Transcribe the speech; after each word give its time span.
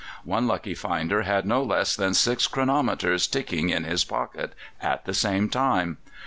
One 0.23 0.47
lucky 0.47 0.73
finder 0.73 1.21
had 1.21 1.45
no 1.45 1.61
less 1.61 1.95
than 1.95 2.15
six 2.15 2.47
chronometers 2.47 3.27
ticking 3.27 3.69
in 3.69 3.83
his 3.83 4.03
pocket 4.03 4.53
at 4.81 5.05
the 5.05 5.13
same 5.13 5.47
time. 5.47 5.97